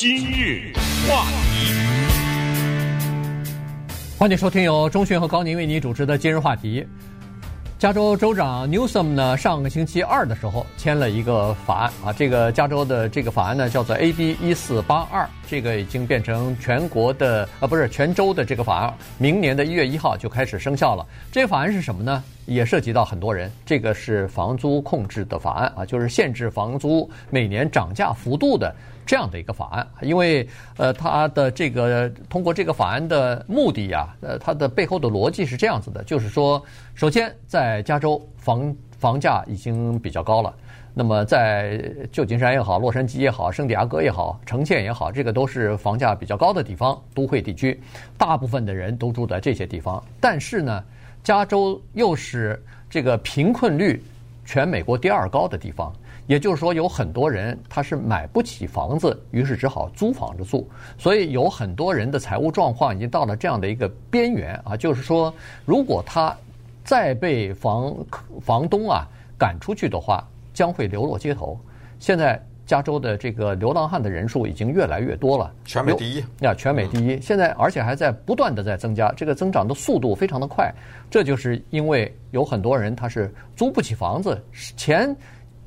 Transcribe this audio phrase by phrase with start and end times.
[0.00, 0.72] 今日
[1.06, 1.74] 话题，
[4.18, 6.86] 欢迎收听由钟迅和高宁为您主持的今日话题。
[7.78, 21.06] 加州州长 Newsom 呢，上个星期二的时候签了一个法案啊，这个加州的这个法案呢叫做 AB 一四八二，这个已经变成全国的啊，不是全州的这个法案，明年的一月一号就开始生效了。
[21.30, 22.24] 这个法案是什么呢？
[22.46, 28.74] 也涉及到很多人，这个是房租控制的法案啊，就是限制房租每年涨价幅度的
[29.10, 29.84] 这样的一个法案。
[30.00, 36.62] 因为呃，它的这个通过这个法案的目的呀，呃，它的背后的逻辑是这样子的，就是说，
[36.94, 40.54] 首先在加州房房价已经比较高了，
[40.94, 47.80] 那么在旧金山也好，洛杉矶也好，圣地亚哥也好，城县也好，这个都是房价比较高的地方，都会地区，
[48.16, 50.84] 大部分的人都住在这些地方，但是呢。
[51.22, 54.02] 加州又是这个贫困率
[54.42, 55.92] 全美国第二高的地方，
[56.30, 60.70] 也就是说，有很多人他是买不起房子，于是只好租房子住。
[60.96, 66.32] 所以有很多人的财务状况已经到了这样的一个边缘啊，就是说，如果他
[66.84, 67.92] 再被房
[68.40, 70.24] 房东啊赶出去的话，
[70.54, 71.58] 将会流落街头。
[71.98, 72.40] 现在。
[72.66, 77.20] 加州的这个流浪汉的人数已经越来越多了，全美第一呀，全美第一。
[77.20, 80.72] 现在而且还在不断的在增加，这个增长的速度非常的快。
[81.10, 84.40] 这就是因为有很多人他是租不起房子，
[84.76, 85.12] 前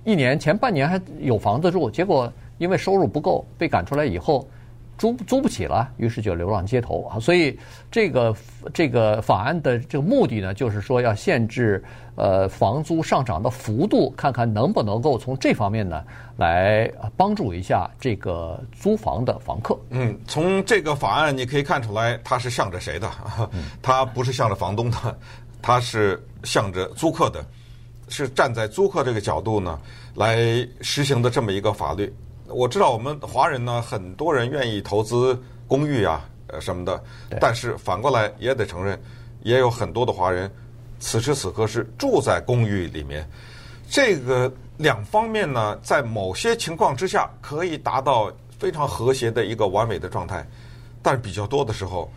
[0.04, 4.48] 一年前半年还有房子住，结果因为收入不够被赶出来以后。
[4.96, 7.20] 租租不起了，于是就流浪街头啊！
[7.20, 8.34] 所以这个
[8.72, 11.84] 这个法案的这个目的呢，就是说要限制
[12.16, 16.04] 呃房租上涨的幅度，看看能不能够从这方面呢
[16.38, 19.78] 来帮助一下这个租房的房客。
[19.90, 23.10] 嗯，从这个法案你可以看出来，它是向着谁的？
[23.82, 25.18] 它不是向着房东的，
[25.60, 27.44] 它是向着租客的，
[28.14, 29.80] 是站在租客这个角度呢
[30.14, 30.38] 来
[30.82, 32.14] 实行的这么一个法律。
[32.48, 37.04] 我知道我们华人呢，很多人愿意投资公寓啊，呃什么的。
[37.42, 39.02] 但是反过来也得承认，
[39.42, 40.52] 也有很多的华人，
[41.00, 43.28] 此时此刻是住在公寓里面。
[43.90, 50.48] 这个两方面呢，在某些情况之下可以达到非常和谐的一个完美的状态，
[51.02, 52.12] 但是比较多的时候，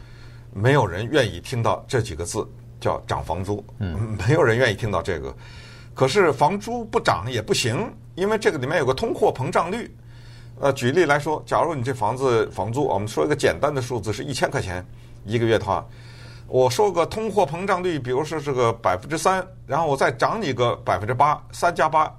[0.52, 2.46] 没有人愿意听到这几个字，
[2.80, 3.64] 叫涨房租。
[3.78, 5.34] 嗯，没有人愿意听到这个。
[5.96, 9.90] 可是房租不涨也不行，因为这个里面有个通货膨胀率。
[10.60, 14.84] 呃，举例来说，假如你这房子房租，我们说一个简单的数字是一千块钱
[15.24, 15.86] 一个月的话，
[16.48, 22.14] 我说个通货膨胀率，比如说是个百分之三，然后我再涨你个百分之八，三加八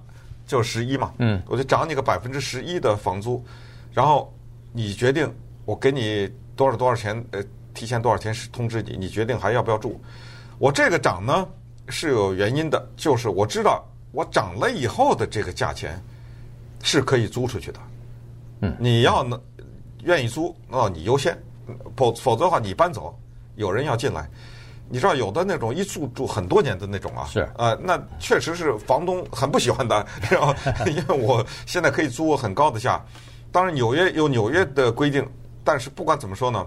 [0.47, 3.45] 就是十一嘛，嗯，我就涨你个百分之十一的房租，
[3.93, 4.33] 然后
[4.73, 5.31] 你决定
[5.65, 7.43] 我给你多少多少钱，呃，
[7.75, 9.99] 提前多少钱通知你，你决定还要不要住。
[10.59, 11.47] 我这个涨呢
[11.89, 16.01] 是有原因的，就是我知道我涨了以后的这个价钱
[16.83, 17.79] 是可以租出去的。
[18.61, 19.39] 嗯，你要能
[20.03, 21.37] 愿意租，那你优先，
[21.95, 23.17] 否否则的话你搬走，
[23.55, 24.29] 有人要进来。
[24.89, 30.55] 你知道有的那种一住住很多年的那种啊，是啊，那确实是房东很不喜欢的，然后？
[30.87, 33.03] 因为我现在可以租很高的价。
[33.51, 35.27] 当然纽约有纽约的规定，
[35.63, 36.65] 但是不管怎么说呢，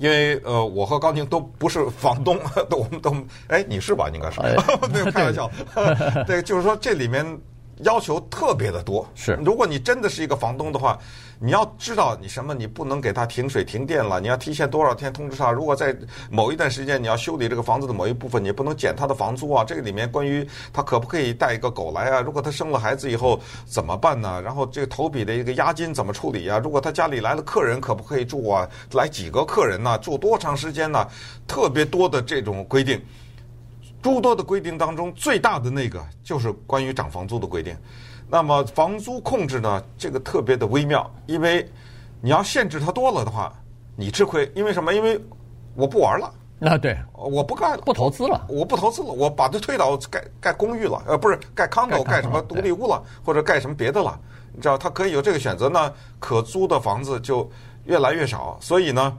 [0.00, 2.36] 因为呃，我和高宁都不是房东，
[2.70, 3.14] 都我们都
[3.48, 4.08] 哎，你是吧？
[4.12, 4.40] 应该是，
[4.90, 5.48] 没有开玩笑。
[6.26, 7.38] 对，就是说这里面。
[7.82, 9.32] 要求特别的多，是。
[9.44, 10.98] 如果你真的是一个房东的话，
[11.38, 15.50] 你要知道你什么，你不能给他停水停电了，你要提前多少天通知他。
[15.50, 15.96] 如果在
[16.30, 19.64] 某一段时间你要修理这个房子的某一部分，你不能减他的房租啊。
[19.64, 22.20] 这个里面关于他可不可以带一个狗来啊？
[22.20, 24.42] 如果他生了孩子以后怎么办呢？
[24.42, 26.58] 然后这个投笔的一个押金怎么处理啊？
[26.58, 28.68] 如果他家里来了客人可不可以住啊？
[28.92, 29.96] 来几个客人呢？
[29.98, 31.06] 住多长时间呢？
[31.46, 33.00] 特别多的这种规定。
[34.02, 37.76] 诸多的规定当中，最大的那个就是关于涨房租的规定。
[38.28, 41.68] 那么房租控制呢，这个特别的微妙，因为
[42.20, 43.52] 你要限制它多了的话，
[43.96, 44.50] 你吃亏。
[44.54, 44.94] 因为什么？
[44.94, 45.20] 因为
[45.74, 46.32] 我不玩了。
[46.58, 54.18] 那，对，我不干了，不投资了，我不投资了，我把它推倒盖盖公寓了，呃，不是盖 condo，盖什么独立屋了，或者盖什么别的了。
[54.54, 57.50] 你知道，他可以有这个选择呢，可租的房子就
[57.84, 58.56] 越来越少。
[58.62, 59.18] 所以呢。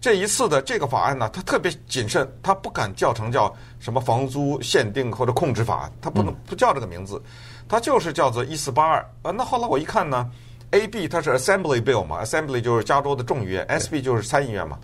[0.00, 7.22] 这一次的这个法案呢，它特别谨慎，它不敢叫成叫什么房租限定或者控制法，它不能不叫这个名字，
[7.68, 9.06] 它就是叫做一四八二。
[9.22, 10.30] 呃，那后来我一看呢
[10.70, 14.78] ，AB 它是 Assembly Bill 嘛，Assembly 就是加州的众议院，SB 就是参议院嘛。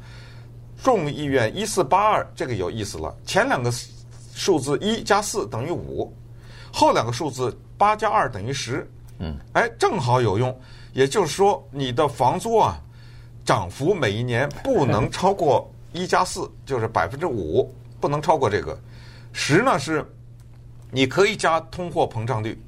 [0.83, 3.73] 众议院一四八二这个有意思了，前两个
[4.35, 6.15] 数字一加四等于五，
[6.71, 8.87] 后两个数字八加二等于十。
[9.19, 10.55] 嗯，哎，正好有用，
[10.93, 12.79] 也就是说你的房租啊。
[13.46, 18.76] 涨幅每一年不能超过一加四，就是百分之五，不能超过这个。
[19.32, 20.04] 十呢是，
[20.90, 22.60] 你可以加通货膨胀率，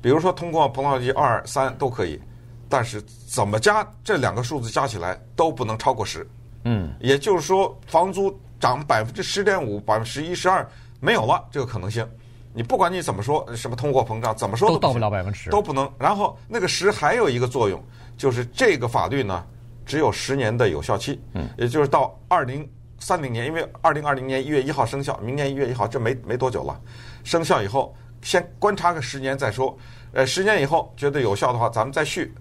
[0.00, 2.20] 比如说通货膨胀率二三都可以，
[2.68, 6.24] 但是怎么加这两个数字加起来都不能超过十。
[6.64, 10.64] 嗯，也就是说，房租涨百分之十点五、百分之十一、十二
[11.00, 12.08] 没有了这个可能性。
[12.54, 15.90] 你不管你怎么说，什么通货膨胀，怎么说都到不了百分之十，都不能。
[15.98, 17.82] 然后那个十还有一个作用，
[18.16, 19.44] 就是这个法律呢
[19.92, 22.66] 只有十年的有效期，嗯，也就是到二零
[22.98, 26.80] 三零年，因为二零二零年一月一号生效，明年一月一号，这没没多久了，
[27.24, 29.76] 生效以后先观察个十年再说。
[30.14, 32.32] 呃，十年以后觉得有效的话，咱们再续。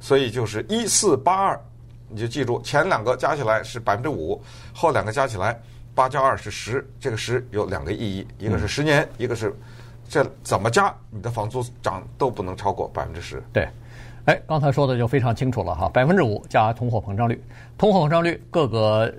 [0.00, 1.60] 所以就是一四八二，
[2.08, 4.42] 你就记住前两个加起来是百分之五，
[4.74, 5.56] 后两个加起来。
[5.94, 9.54] 八加二是十，这个十有两个意义，一个是十年，嗯、一个是
[10.08, 13.40] 这怎么加，你的房租涨都不能超过百分之十。
[13.52, 13.68] 对，
[14.26, 17.40] 哎，刚才说的就非常清楚了哈，百分之五加通货膨胀率，
[17.78, 19.12] 通货膨胀率各个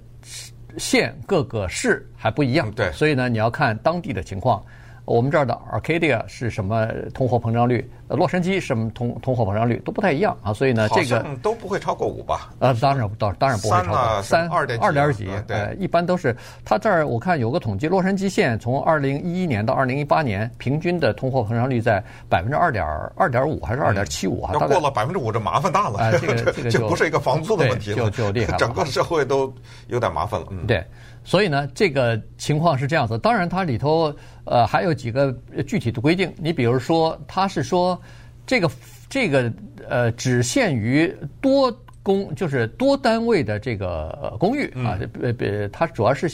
[0.77, 4.63] 县各个市还不一样，对，所以呢，你要看当地的情况。
[5.05, 7.89] 我们这儿的 Arcadia 是什么通货膨胀率？
[8.09, 12.49] 洛杉矶什么通通货膨胀率都不太一样啊，所以呢，这个都不会超过五吧？
[12.59, 16.35] 呃，当然，当当然不会超过三二点二点几，对，一般都是。
[16.63, 24.53] 它这儿我看有个统计，洛杉矶县从二零一一年到二零一八年，平均的通货膨胀率在百分之二点二点五还是二点七五啊？
[24.53, 26.17] 要过了百分之五，这麻烦大了。
[26.19, 29.53] 这个 这个就不是一个房租的问题了，就就厉害了，整个社会都
[29.87, 30.47] 有点麻烦了。
[30.51, 30.83] 嗯对。
[31.23, 33.17] 所以呢，这个情况是这样子。
[33.17, 34.15] 当然，它里头
[34.45, 35.29] 呃还有几个
[35.67, 36.33] 具体的规定。
[36.37, 37.96] 你比如说，它是说
[38.47, 38.71] 这个
[39.07, 39.53] 这个
[39.87, 41.71] 呃只限于多
[42.01, 44.97] 公，就是多单位的这个公寓啊。
[45.21, 46.27] 呃呃，它主要是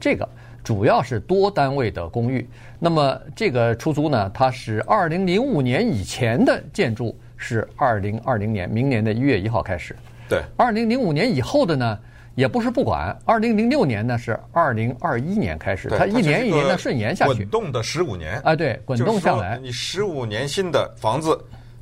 [0.00, 0.28] 这个
[0.64, 2.44] 主要是多单位的公寓。
[2.80, 9.94] 那么这个出租呢，它是二零零五年以前的建筑是二零二零年明年的一月一号开始。
[10.28, 11.98] 对，二零零五年以后的呢。
[12.38, 21.36] 也不是不管，二零零六年呢是二零二一年开始，它一年一年的顺延下去，滚动的十五年啊，对，滚动下来，你十五年新的房子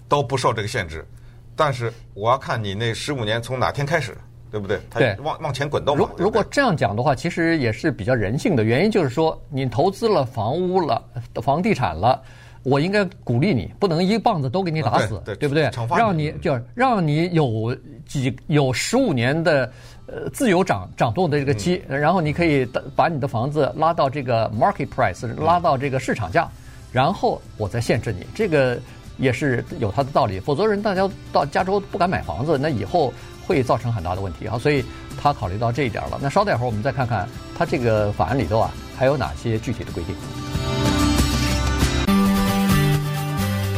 [0.09, 1.07] 都不受这个限制，
[1.55, 4.17] 但是我要看你那十五年从哪天开始，
[4.51, 4.81] 对不对？
[4.95, 5.95] 对，往往前滚动。
[5.95, 11.05] 如如果这样讲的话，其实也是比较人性的，原因就是说，你投资了房屋了，
[11.43, 12.23] 房地产了，
[12.63, 15.71] 我应该鼓励你，不能一棒子都给你打死，对不对？
[15.95, 17.77] 让你就让你有
[18.07, 19.71] 几有十五年的。
[20.09, 22.65] 呃，自由涨涨动的这个期，嗯、然后你可以
[22.95, 26.49] 把你的房子拉到这个 market price，拉到这个市场价，
[26.93, 28.79] 然后我再限制你，这个
[29.17, 30.39] 也是有它的道理。
[30.39, 33.13] 否则人大家到加州不敢买房子，那以后
[33.49, 34.57] 会造成很大的问题啊。
[34.57, 34.85] 所以
[35.21, 36.17] 他考虑到这一点了。
[36.23, 40.15] 那稍待会儿我们再看看他这个法案里头啊，还有哪些具体的规定。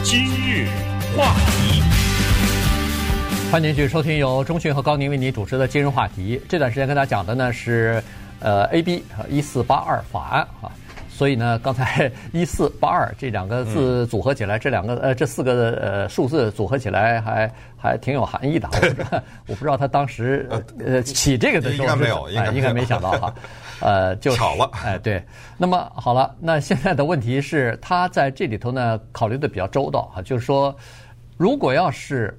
[0.05, 0.69] 今日
[1.17, 1.98] 话题。
[3.51, 6.39] 欢迎继续收听由钟讯和高宁为您主持的今日话题。
[6.47, 8.01] 这段时间跟大家讲的呢是，
[8.41, 10.71] 呃，AB 一四八二法案啊。
[11.09, 18.69] 所以呢，刚才 一四八二这两个字组合起来，嗯、这两个呃这四个呃数字组合起来还还挺有含义的。
[19.49, 20.47] 我不知道他当时
[20.79, 23.35] 呃起这个的时候应该没有，应该没，应该没想到哈。
[23.81, 24.71] 呃，就 巧了。
[24.85, 25.25] 哎，对。
[25.57, 30.77] 那么好了，那现在的问题是，他在这里头呢考虑的比较周到哈，就是说，
[31.39, 32.39] 如果要是。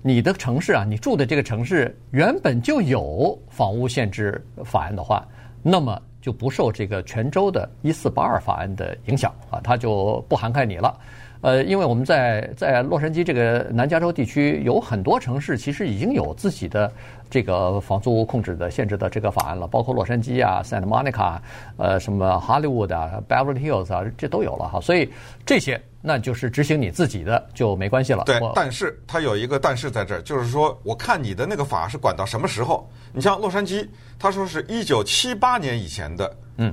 [0.00, 5.26] 你的城市啊，你住的这个城市原本就有房屋限制法案的话，
[5.62, 10.96] 那么就不受这个泉州的一四八二法案的影响啊，它就不涵盖你了。
[11.40, 16.90] 呃，因为我们在在洛杉矶这个南加州地区有很多城市，其实已经有自己的
[17.30, 21.38] 这个房租控制的限制的这个法案了，包括洛杉矶啊、Santa Monica，
[21.76, 24.80] 呃，什么 Hollywood 啊、Beverly Hills 啊，这都有了哈。
[24.80, 25.10] 所以
[25.44, 25.80] 这些。
[26.00, 28.22] 那就是执行你自己的就没关系了。
[28.24, 32.88] 对，但是它有一个但是在这儿，就是说，我看你的那个法是管到什么时候？
[33.12, 33.84] 你像洛杉矶，
[34.16, 36.72] 他说是一九七八年以前的，嗯，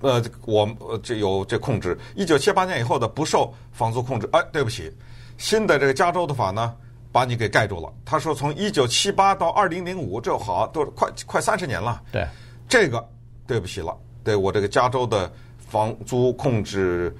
[0.00, 0.68] 呃，我
[1.02, 4.28] 这有这控制，一九七八年以后的不受房租控制。
[4.32, 4.92] 哎，对不起，
[5.36, 6.74] 新的这个加州的法呢，
[7.12, 7.92] 把你给盖住了。
[8.04, 12.02] 他说从一九七八到二零零五，这好都快快三十年了。
[12.12, 12.26] 对，
[12.68, 13.06] 这个
[13.46, 17.14] 对不起了，对我这个加州的房租控制。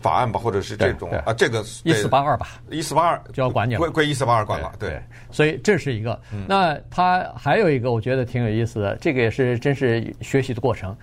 [0.00, 5.02] 法案吧，或者是这种啊，这个一四八二吧，一四八二就要管你了，归归一四八二管了，对，对。
[5.30, 6.20] 所以这是一个。
[6.30, 10.94] 嗯、那他还有一个，我觉得挺有意思的，这个也是真是学习的过程。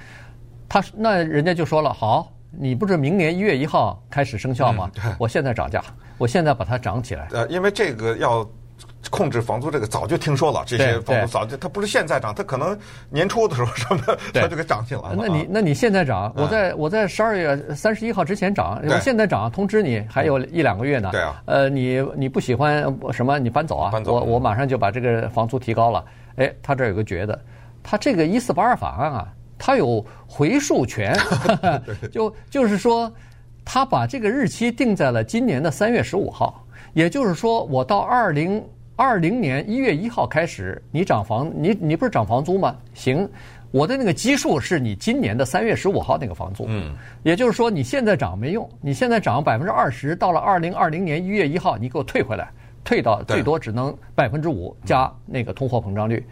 [0.71, 4.89] 他那人家就说了，好，你不是明年一月一号开始生效吗？
[5.03, 5.83] 嗯、我现在涨价，
[6.17, 7.27] 我现在把它涨起来。
[7.33, 8.49] 呃，因为这个要。
[9.09, 12.77] 控制房租这个早就听说了，这些房租早就他不是现在涨，他可能
[13.09, 14.01] 年初的时候什么
[14.33, 15.15] 他 就给涨起来了。
[15.17, 21.09] 那你那你现在涨，我在我在十二月三十一号之前涨，我现在涨通知你还有一两个月呢。
[21.11, 21.41] 对啊。
[21.45, 23.37] 呃，你你不喜欢什么？
[23.39, 23.91] 你搬走啊！
[23.91, 24.13] 搬走。
[24.13, 26.05] 我我马上就把这个房租提高了。
[26.35, 27.39] 哎，他这有个诀的，
[27.83, 29.27] 他这个一四八二法案啊，
[29.63, 31.15] 他有回溯权，
[32.11, 33.11] 就就是说，
[33.63, 38.63] 他把这个日期定在了今年的三月十五号，也就是说，我到二零。
[38.97, 42.75] 二零年一月一号开始，你涨房，你你不是涨房租吗？
[42.93, 43.27] 行，
[43.71, 46.65] 我的那个基数是你今年的三月十五号那个房租。
[46.67, 52.51] 嗯，也就是说你现在涨没用，你现在涨百分之二十，到了二零二零年一月一号，你给我退回来，
[52.83, 56.23] 退到最多只能百分之五加那个通货膨胀率。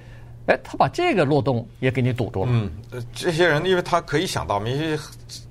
[0.50, 2.50] 哎，他把这个漏洞也给你堵住了。
[2.52, 2.72] 嗯，
[3.14, 4.98] 这些人因为他可以想到，因为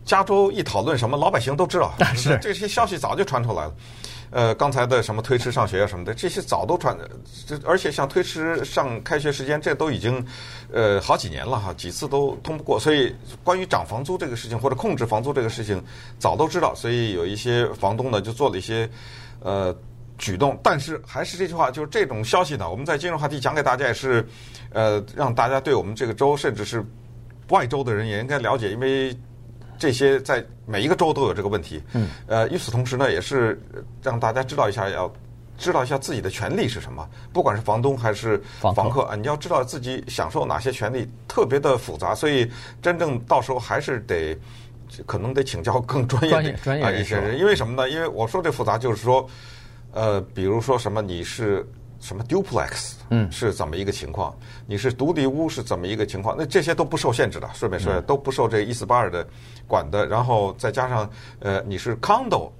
[0.04, 3.74] 加州一讨论什么，老百姓都知道， 是这些消息早就传出来了。
[4.30, 6.98] 呃，刚才的什么推迟上学啊什么的，这些早都传，
[7.46, 10.22] 这而且像推迟上开学时间，这都已经
[10.72, 12.76] 呃好几年了哈，几次都通不过。
[12.76, 13.14] 所以
[13.44, 15.80] 关于涨房租这个事情或者控制房租这个事情，
[16.18, 16.74] 早都知道。
[16.74, 18.90] 所以有一些房东呢就做了一些
[19.40, 19.72] 呃。
[20.18, 24.26] 举动，但是还是这句话，就是这种消息呢，我们在金融话题讲给大家也是，
[24.72, 26.84] 呃，让大家对我们这个州，甚至是
[27.50, 29.16] 外州的人也应该了解，因为
[29.78, 31.80] 这些在每一个州都有这个问题。
[31.92, 32.08] 嗯。
[32.26, 33.62] 呃，与此同时呢，也是
[34.02, 35.08] 让大家知道一下，要
[35.56, 42.50] 知道一下自己的权利是什么，不管是房东还是房客，啊，你要知道自己享受哪些权利，特别的复杂，所以
[42.82, 44.36] 真正到时候还是得
[45.06, 47.88] 可能得请教更专业的专业一些人，因为什么呢？
[47.88, 49.24] 因为我说这复杂就是说。
[49.92, 51.66] 呃，比如说什么，你是
[52.00, 54.32] 什么 duplex，嗯，是怎么一个情况？
[54.66, 56.36] 你是独立屋是怎么一个情况？
[56.38, 59.26] 那这些都不受限制的，顺便说，嗯、都不受这一四八二的
[59.66, 60.06] 管的。
[60.06, 62.50] 然后再加上呃，你是 condo，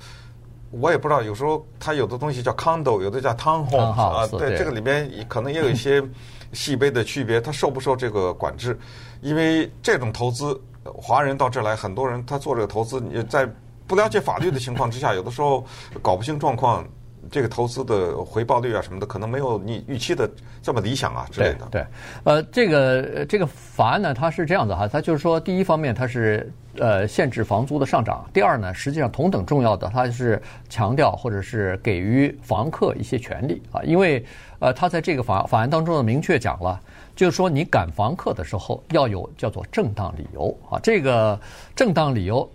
[0.71, 4.27] 我也不知道，有时候它有的东西叫 condo，有的叫 townhome 啊。
[4.27, 6.03] 对，这个里面可能也有一些
[6.53, 8.77] 细微的区别，它受不受这个管制？
[9.21, 13.49] 因为这种投资，华人到这来，很多人他做这个投资，你在
[13.87, 15.65] 不了解法律的情况之下，有的时候
[16.03, 16.85] 搞不清状况。
[17.31, 20.29] 这个投资的回报率啊什么的，可能没有你预期的
[20.63, 21.69] 这么理想啊之类的。
[21.71, 21.87] 对，
[22.25, 34.25] 呃，这个这个法案呢，它是这样子哈，它就是说，第一方面它是呃限制房租的上涨，第二呢，实际上同等重要的，它是强调或者是给予房客一些权利啊，因为
[34.59, 36.81] 呃，它在这个法法案当中呢，明确讲了，
[37.15, 41.39] 就是说你赶房客的时候要有叫做正当理由啊，这个
[41.77, 42.49] 正当理由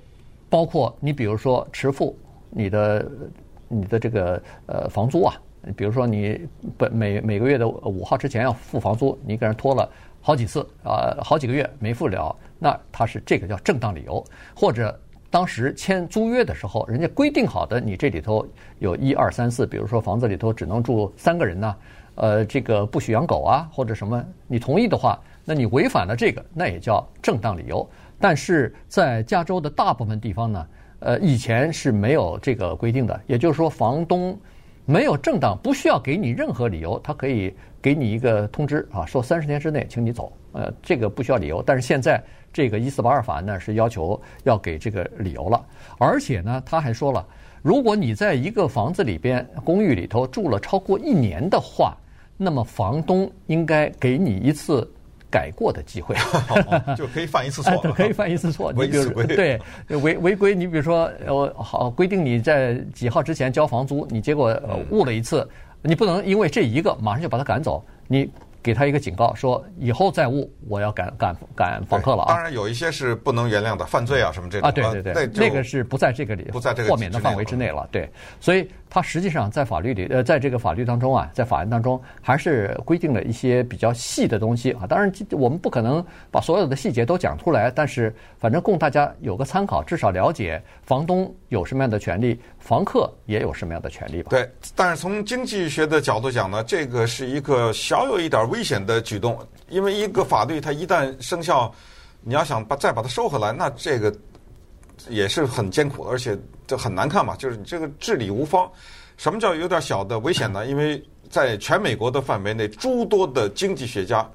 [0.49, 2.17] 包括你比如说迟付
[2.49, 3.09] 你的。
[3.73, 5.33] 你的这个呃房租啊，
[5.75, 6.39] 比如说你
[6.77, 9.89] 本每每个月的五号之前要付房租，你给人拖了
[10.21, 14.23] 好几次啊，好几个月没付了，那他是这个叫正当理由，
[14.55, 14.97] 或者
[15.29, 18.45] 当时签租约的时候，人家规定好的，你这里头
[18.79, 21.75] 有一二三四，比如说房子里头只能住三个人呢，
[22.15, 27.89] 呃，这个不许养狗啊，或者什么，你同意的话，那你违反了这个，那也叫正当理由。
[28.19, 30.67] 但是在加州的大部分地方呢。
[31.05, 34.39] 呃，以前是没有这个规定的，也就是说，房东
[34.85, 41.61] 没有正当，不需要给你任何理由，他可以给你一个通知啊，说三十天之内请你走，呃，这个不需要理由。
[41.61, 45.61] 但是现在这个一四八二法案呢，是要求要给这个理由了，
[45.97, 47.25] 而且呢，他还说了，
[47.61, 51.97] 如果你在一个房子里边公寓里头住了超过一年的话，
[52.37, 54.89] 那么房东应该给你一次。
[55.33, 56.15] 改过的机会，
[56.95, 58.71] 就可以犯一次错， 可以犯一次错。
[58.71, 64.55] 你比如对违违规，你比如说呃好规定你在几号之前交房租，你结果
[64.91, 65.47] 误了一次，
[65.81, 68.29] 你不能因为这一个马上就把他赶走，你。
[68.63, 72.33] 给他一个警告，说以后再误，我要赶赶赶房客了啊！
[72.33, 77.85] 当然有一些是不能原谅的，犯罪啊什么这种啊，对对对，那个是不在这个里，不在这个豁免的范围之内了。
[77.91, 84.87] 对，所以他实际上在法律里，呃，在这个法律当中啊，在法案当中还是规定了一些比较细的东西啊。
[84.87, 94.29] 当然，我们不可能把所有的细节都讲出来，但是反正供大家有个参考，至少了解房东有什么样的权利，房客也有什么样的权利吧。
[94.29, 98.47] 对，但是从经济学的角度讲呢，这个是一个小有一点。
[98.53, 99.35] 危险的举动，
[99.67, 101.73] 因为一个法律它一旦生效，
[102.21, 104.15] 你要想把再把它收回来，那这个
[105.09, 107.35] 也是很艰苦，而且这很难看嘛。
[107.35, 108.71] 就是你这个治理无方。
[109.17, 110.67] 什么叫有点小的危险呢？
[110.67, 114.29] 因为在全美国的范围内，诸多的经济学家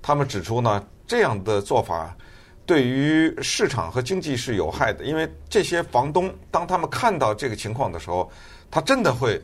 [0.00, 2.16] 他们指出呢，这样的做法
[2.64, 5.04] 对于市场和经济是有害的。
[5.04, 8.30] 因为这些房东当他们看到这个情况的时候，
[8.70, 9.38] 他真的会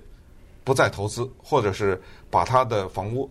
[0.65, 3.31] 不再投资，或者是把他的房屋。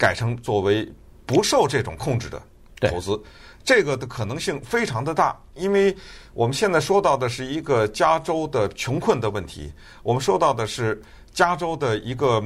[0.00, 0.90] 改成作为
[1.26, 2.40] 不受这种控制的
[2.88, 3.22] 投资，
[3.62, 5.94] 这个的可能性非常的大，因为
[6.32, 9.70] 我们现在说到的是一个加州的穷困的问题，
[10.02, 10.98] 我们说到的是
[11.34, 12.42] 加州的一个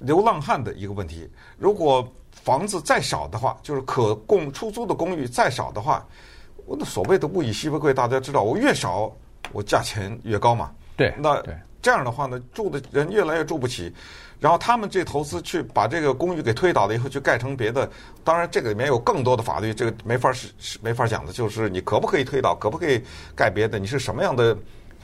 [0.00, 1.30] 流浪汉的一个问题。
[1.56, 6.04] 如果房子再少的话，就是可供出租的公寓再少的话，
[6.66, 9.12] 我的所谓的物以稀为贵，大家知道，我越少，
[9.52, 10.72] 我价钱越高嘛。
[10.96, 11.40] 对，那
[11.80, 13.94] 这样的话呢，住的人越来越住不起。
[14.38, 17.88] 然后他们这投资去把这个公寓给推倒了以后，去盖成别的。
[18.22, 21.32] 当然，这个里面有更多的法律，这个没法是是没法讲的。
[21.32, 23.02] 就是你可不可以推倒，可不可以
[23.34, 23.78] 盖别的？
[23.78, 24.56] 你是什么样的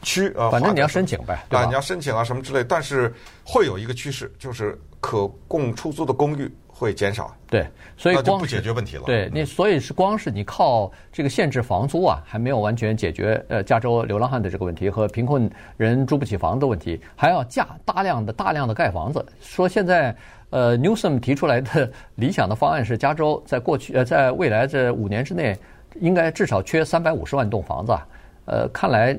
[0.03, 1.65] 区啊，反正你要申请呗，对吧？
[1.65, 3.13] 你要申请啊什么之类，但是
[3.45, 7.33] 会有一个趋势，就是可供出租的公寓会减少。
[7.49, 9.03] 对，所以光就不解决问题了。
[9.05, 19.25] 对，那所以是光是你靠这个限制房租啊，还没有完全解决呃加州流浪汉的这个问题和贫困人租不起房的问题，还要架大量的大量的盖房子。
[19.41, 20.17] 说现在
[20.51, 25.57] 呃 Newsom 提出来的 理想的方案是，加州在过去呃在未来这五年之内，
[26.01, 28.07] 应该至少缺三百五十万栋房子啊。
[28.47, 29.17] 呃，看来。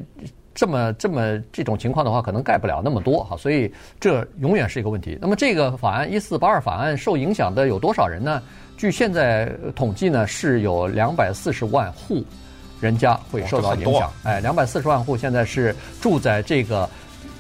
[0.55, 5.17] 这么这么这种情况的话，可能盖不了那么多哈，所以这永远是一个问题。
[5.19, 8.41] 那么这个法案一四八二法案受影响的有多少人呢？
[8.77, 12.23] 据现在统计呢，是有两百四十万户
[12.79, 14.11] 人家会受到影响。
[14.23, 16.87] 哎，两百四十万户现在是住在这个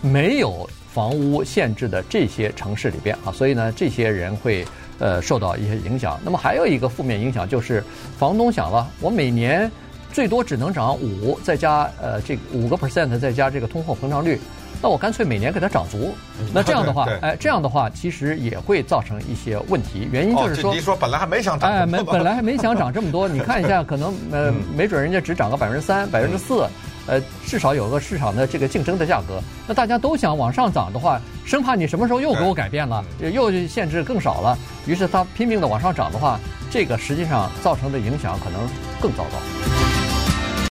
[0.01, 4.65] 没有房屋限制的这些城市里边啊，所以呢，这些人会
[4.97, 6.19] 呃受到一些影响。
[6.23, 7.83] 那么还有一个负面影响就是，
[8.17, 9.69] 房东想了，我每年。
[10.13, 14.39] 最多只能涨五，再加呃这五个 percent，再加这个通货膨胀率，
[14.81, 16.13] 那我干脆每年给它涨足。
[16.53, 20.07] 那这样的话， 哎，这样的话其实也会造成一些问题。
[20.11, 23.27] 原因就是说，你说本来还没想涨，哎，没 本来还没想涨这么多。
[23.27, 26.67] 你看一下，可能呃没准人家只涨个百分之三、百分之四，
[27.07, 29.41] 呃，至少有个市场的这个竞争的价格。
[29.67, 34.55] 那大家都想往上涨的话，生怕你什么时候又给我改变了，又限制更少了，
[34.85, 36.39] 于是他拼命的往上涨的话，
[36.69, 38.59] 这个实际上造成的影响可能
[39.01, 39.82] 更糟糕。